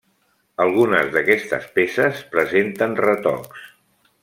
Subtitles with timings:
[0.63, 3.71] Algunes d’aquestes peces presenten retocs.